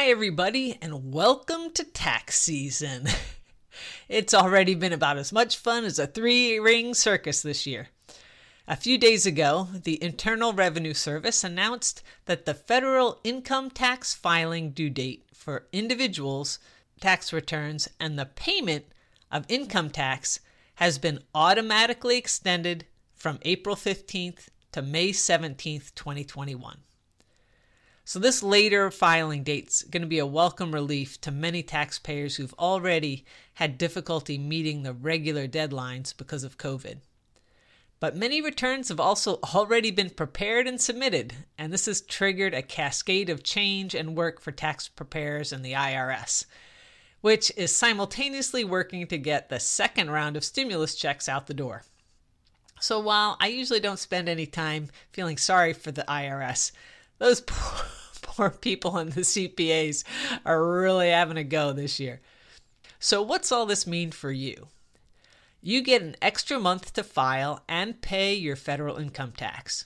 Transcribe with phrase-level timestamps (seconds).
[0.00, 3.06] Hi, everybody, and welcome to tax season.
[4.08, 7.88] It's already been about as much fun as a three ring circus this year.
[8.66, 14.70] A few days ago, the Internal Revenue Service announced that the federal income tax filing
[14.70, 16.58] due date for individuals'
[16.98, 18.86] tax returns and the payment
[19.30, 20.40] of income tax
[20.76, 26.78] has been automatically extended from April 15th to May 17th, 2021.
[28.04, 32.54] So, this later filing date's going to be a welcome relief to many taxpayers who've
[32.54, 36.98] already had difficulty meeting the regular deadlines because of COVID.
[38.00, 42.62] But many returns have also already been prepared and submitted, and this has triggered a
[42.62, 46.46] cascade of change and work for tax preparers and the IRS,
[47.20, 51.84] which is simultaneously working to get the second round of stimulus checks out the door.
[52.80, 56.72] So, while I usually don't spend any time feeling sorry for the IRS,
[57.20, 57.86] those poor,
[58.22, 60.02] poor people and the CPAs
[60.44, 62.20] are really having a go this year.
[62.98, 64.66] So, what's all this mean for you?
[65.62, 69.84] You get an extra month to file and pay your federal income tax.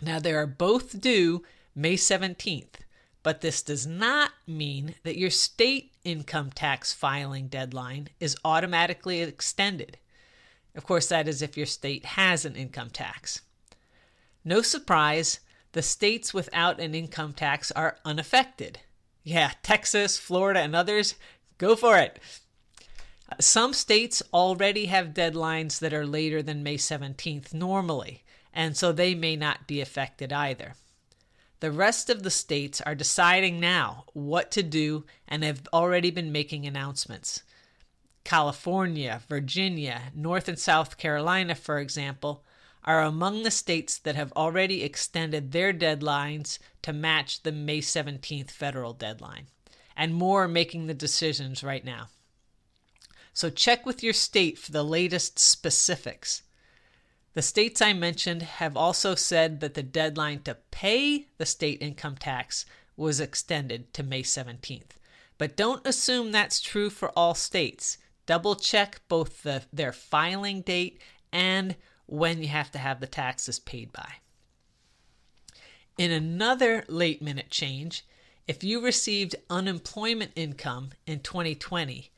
[0.00, 1.42] Now, they are both due
[1.74, 2.80] May 17th,
[3.22, 9.98] but this does not mean that your state income tax filing deadline is automatically extended.
[10.74, 13.40] Of course, that is if your state has an income tax.
[14.44, 15.40] No surprise,
[15.74, 18.78] the states without an income tax are unaffected.
[19.24, 21.16] Yeah, Texas, Florida, and others,
[21.58, 22.20] go for it.
[23.40, 29.16] Some states already have deadlines that are later than May 17th normally, and so they
[29.16, 30.74] may not be affected either.
[31.58, 36.30] The rest of the states are deciding now what to do and have already been
[36.30, 37.42] making announcements.
[38.22, 42.44] California, Virginia, North and South Carolina, for example,
[42.84, 48.50] are among the states that have already extended their deadlines to match the May 17th
[48.50, 49.46] federal deadline,
[49.96, 52.08] and more are making the decisions right now.
[53.32, 56.42] So check with your state for the latest specifics.
[57.32, 62.16] The states I mentioned have also said that the deadline to pay the state income
[62.16, 62.64] tax
[62.96, 64.92] was extended to May 17th.
[65.36, 67.98] But don't assume that's true for all states.
[68.26, 71.00] Double check both the, their filing date
[71.32, 71.74] and
[72.06, 74.14] when you have to have the taxes paid by.
[75.96, 78.04] In another late minute change,
[78.46, 82.10] if you received unemployment income in 2020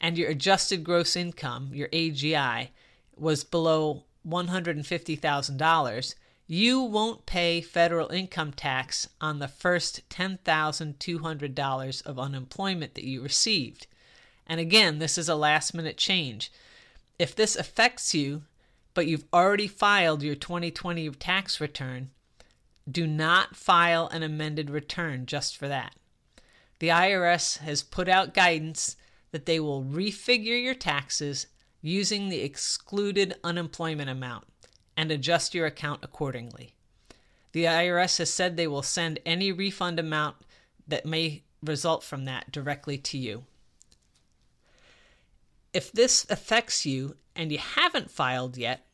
[0.00, 2.68] and your adjusted gross income, your AGI,
[3.16, 6.14] was below $150,000,
[6.48, 13.86] you won't pay federal income tax on the first $10,200 of unemployment that you received.
[14.46, 16.52] And again, this is a last minute change.
[17.18, 18.42] If this affects you,
[18.96, 22.08] but you've already filed your 2020 tax return,
[22.90, 25.94] do not file an amended return just for that.
[26.78, 28.96] The IRS has put out guidance
[29.32, 31.46] that they will refigure your taxes
[31.82, 34.46] using the excluded unemployment amount
[34.96, 36.72] and adjust your account accordingly.
[37.52, 40.36] The IRS has said they will send any refund amount
[40.88, 43.44] that may result from that directly to you.
[45.76, 48.86] If this affects you and you haven't filed yet,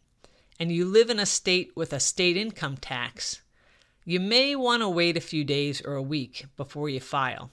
[0.58, 3.40] and you live in a state with a state income tax,
[4.04, 7.52] you may want to wait a few days or a week before you file.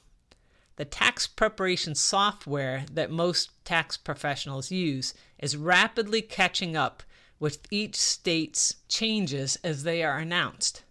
[0.78, 7.04] The tax preparation software that most tax professionals use is rapidly catching up
[7.40, 10.82] with each state's changes as they are announced.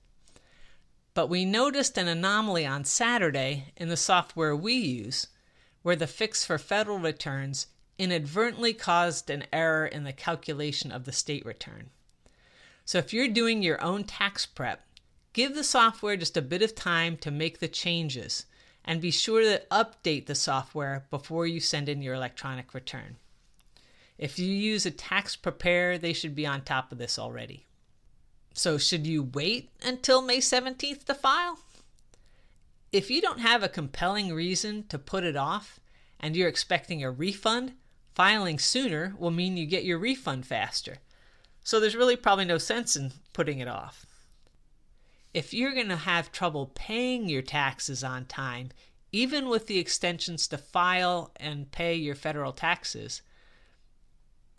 [1.13, 5.27] But we noticed an anomaly on Saturday in the software we use,
[5.83, 7.67] where the fix for federal returns
[7.99, 11.91] inadvertently caused an error in the calculation of the state return.
[12.85, 14.87] So if you're doing your own tax prep,
[15.33, 18.47] give the software just a bit of time to make the changes
[18.85, 23.17] and be sure to update the software before you send in your electronic return.
[24.17, 27.67] If you use a tax preparer, they should be on top of this already.
[28.55, 31.61] So, should you wait until May 17th to file?
[32.91, 35.79] If you don't have a compelling reason to put it off
[36.19, 37.75] and you're expecting a refund,
[38.19, 40.97] filing sooner will mean you get your refund faster.
[41.63, 44.05] So there's really probably no sense in putting it off.
[45.33, 48.71] If you're going to have trouble paying your taxes on time,
[49.13, 53.23] even with the extensions to file and pay your federal taxes,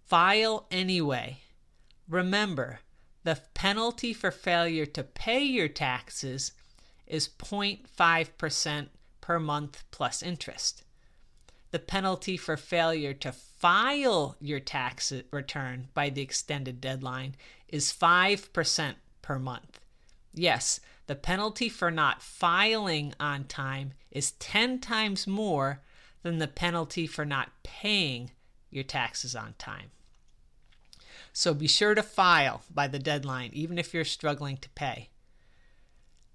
[0.05, 1.39] file anyway.
[2.07, 2.79] Remember,
[3.25, 6.53] the penalty for failure to pay your taxes
[7.05, 8.87] is 0.5%
[9.19, 10.85] per month plus interest.
[11.71, 17.35] The penalty for failure to file your tax return by the extended deadline
[17.67, 19.79] is 5% per month.
[20.33, 25.81] Yes, the penalty for not filing on time is 10 times more
[26.23, 28.31] than the penalty for not paying
[28.69, 29.91] your taxes on time.
[31.33, 35.09] So be sure to file by the deadline, even if you're struggling to pay.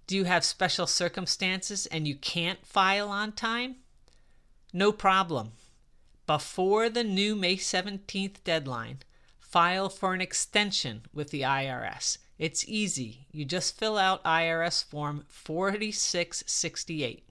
[0.07, 3.77] Do you have special circumstances and you can't file on time?
[4.77, 5.53] No problem.
[6.27, 8.99] Before the new May 17th deadline,
[9.39, 12.19] file for an extension with the IRS.
[12.41, 13.29] It's easy.
[13.31, 17.25] You just fill out IRS Form 4668.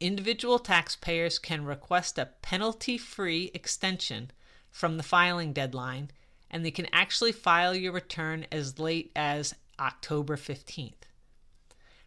[0.00, 4.32] Individual taxpayers can request a penalty free extension
[4.72, 6.10] from the filing deadline,
[6.50, 10.94] and they can actually file your return as late as October 15th.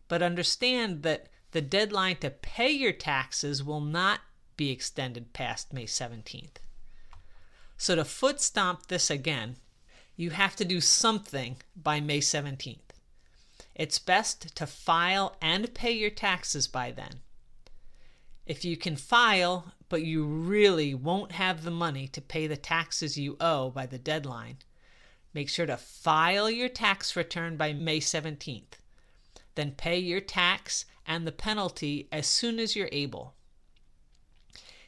[0.10, 4.22] But understand that the deadline to pay your taxes will not
[4.58, 6.58] be extended past May 17th.
[7.78, 9.58] So to foot stomp this again,
[10.16, 12.80] you have to do something by May 17th.
[13.76, 17.22] It's best to file and pay your taxes by then.
[18.48, 23.18] If you can file, but you really won't have the money to pay the taxes
[23.18, 24.58] you owe by the deadline,
[25.34, 28.80] make sure to file your tax return by May 17th.
[29.54, 33.34] Then pay your tax and the penalty as soon as you're able.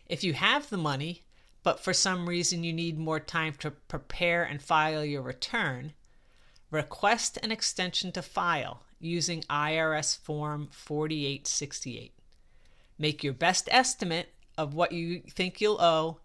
[0.05, 1.23] If you have the money,
[1.63, 5.93] but for some reason you need more time to prepare and file your return,
[6.69, 12.13] request an extension to file using IRS Form 4868.
[12.97, 16.19] Make your best estimate of what you think you'll owe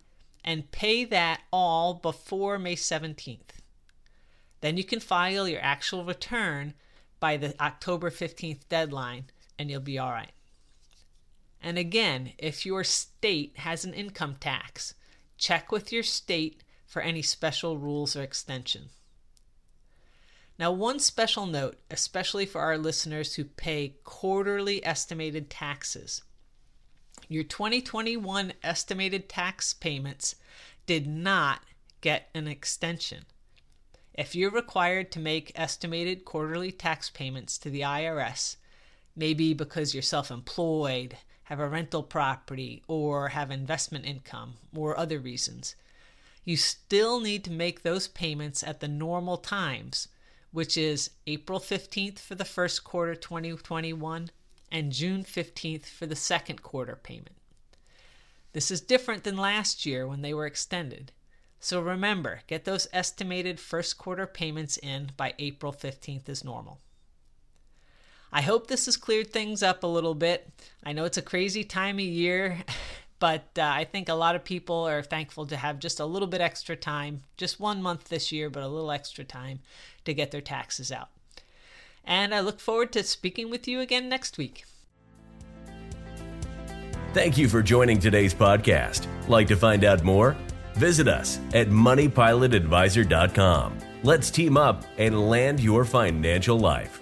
[0.44, 3.60] and pay that all before May 17th.
[4.60, 6.74] Then you can file your actual return
[7.20, 9.26] by the October 15th deadline
[9.58, 10.32] and you'll be all right.
[11.62, 14.94] And again, if your state has an income tax,
[15.38, 18.90] check with your state for any special rules or extension.
[20.58, 26.22] Now, one special note, especially for our listeners who pay quarterly estimated taxes.
[27.28, 30.36] Your 2021 estimated tax payments
[30.86, 31.62] did not
[32.00, 33.24] get an extension.
[34.12, 38.56] If you're required to make estimated quarterly tax payments to the IRS,
[39.16, 45.18] maybe because you're self employed, have a rental property, or have investment income, or other
[45.18, 45.76] reasons.
[46.44, 50.08] You still need to make those payments at the normal times,
[50.52, 54.30] which is April 15th for the first quarter 2021
[54.70, 57.36] and June 15th for the second quarter payment.
[58.52, 61.12] This is different than last year when they were extended.
[61.60, 66.78] So remember, get those estimated first quarter payments in by April 15th as normal.
[68.34, 70.50] I hope this has cleared things up a little bit.
[70.82, 72.64] I know it's a crazy time of year,
[73.20, 76.26] but uh, I think a lot of people are thankful to have just a little
[76.26, 79.60] bit extra time, just one month this year, but a little extra time
[80.04, 81.10] to get their taxes out.
[82.04, 84.64] And I look forward to speaking with you again next week.
[87.12, 89.06] Thank you for joining today's podcast.
[89.28, 90.36] Like to find out more?
[90.74, 93.78] Visit us at moneypilotadvisor.com.
[94.02, 97.00] Let's team up and land your financial life.